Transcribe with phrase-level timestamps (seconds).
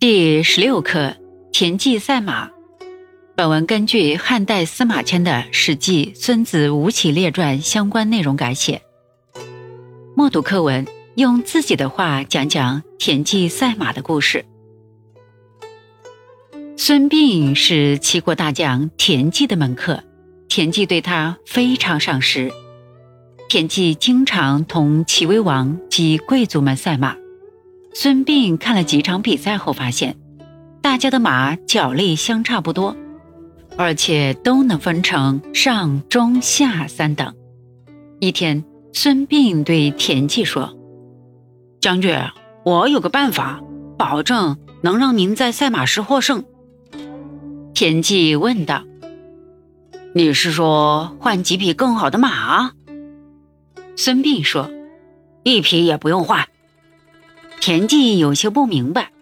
[0.00, 1.14] 第十六课
[1.52, 2.48] 田忌赛马。
[3.36, 8.80] 本文根据汉代司马迁的《史记·孙子吴起列传》相关内容改写。
[10.16, 10.86] 默读课文，
[11.16, 14.46] 用自己的话讲讲田忌赛马的故事。
[16.78, 20.02] 孙膑是齐国大将田忌的门客，
[20.48, 22.50] 田忌对他非常赏识。
[23.50, 27.14] 田忌经常同齐威王及贵族们赛马。
[27.92, 30.16] 孙膑看了几场比赛后发现，
[30.80, 32.96] 大家的马脚力相差不多。
[33.76, 37.34] 而且都能分成上、中、下三等。
[38.18, 40.76] 一天，孙膑对田忌说
[41.80, 42.14] ：“将军，
[42.64, 43.60] 我有个办法，
[43.96, 46.44] 保证能让您在赛马时获胜。”
[47.72, 48.84] 田忌问道
[50.14, 52.72] ：“你是说换几匹更好的马？”
[53.96, 54.70] 孙膑说
[55.42, 56.46] ：“一匹也不用换。”
[57.60, 59.12] 田忌有些不明白：“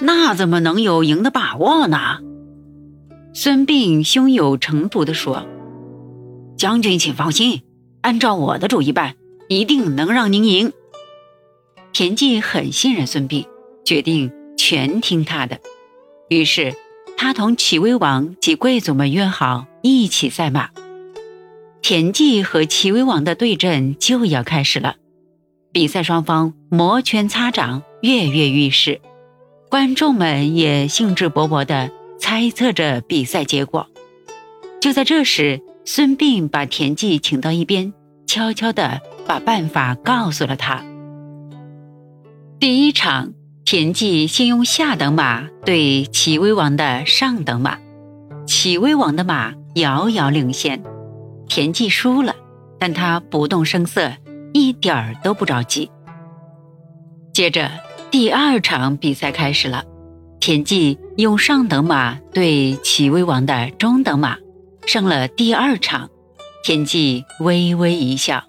[0.00, 2.18] 那怎么能有赢的把握呢？”
[3.32, 5.46] 孙膑胸有成竹地说
[6.58, 7.62] ：“将军，请放心，
[8.00, 9.14] 按照我的主意办，
[9.48, 10.72] 一定能让您赢。”
[11.92, 13.46] 田忌很信任孙膑，
[13.84, 15.60] 决定全听他的。
[16.28, 16.74] 于是，
[17.16, 20.70] 他同齐威王及贵族们约好一起赛马。
[21.82, 24.96] 田忌和齐威王的对阵就要开始了，
[25.74, 29.00] 比赛双方摩拳擦掌，跃跃欲试，
[29.68, 31.90] 观众们也兴致勃勃的。
[32.20, 33.88] 猜测着比赛结果，
[34.80, 37.92] 就在这时，孙膑把田忌请到一边，
[38.24, 40.84] 悄悄地把办法告诉了他。
[42.60, 43.32] 第一场，
[43.64, 47.76] 田忌先用下等马对齐威王的上等马，
[48.46, 50.80] 齐威王的马遥遥领先，
[51.48, 52.36] 田忌输了，
[52.78, 54.12] 但他不动声色，
[54.54, 55.90] 一点儿都不着急。
[57.32, 57.68] 接着，
[58.12, 59.84] 第二场比赛开始了。
[60.38, 64.36] 田忌用上等马对齐威王的中等马，
[64.86, 66.08] 胜了第二场。
[66.62, 68.44] 田忌微微一笑。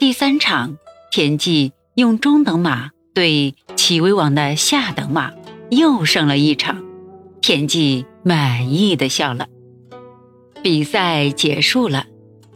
[0.00, 0.76] 第三场，
[1.12, 5.32] 田忌用中等马对齐威王的下等马，
[5.70, 6.82] 又胜了一场。
[7.40, 9.46] 田忌满意的笑了。
[10.64, 12.06] 比赛结束了，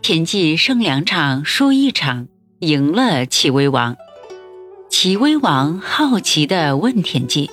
[0.03, 2.27] 田忌胜两场，输一场，
[2.61, 3.97] 赢了齐威王。
[4.91, 7.51] 齐威王好奇的问田忌。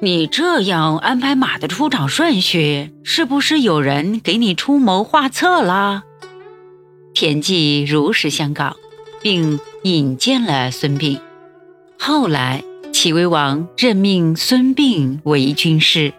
[0.00, 6.04] 你这样安排马的出场顺序，是不是有人给你出谋划策了？
[7.12, 8.76] 田忌如实相告，
[9.20, 11.18] 并引荐了孙膑。
[11.98, 16.14] 后来，齐威王任命孙膑为军师。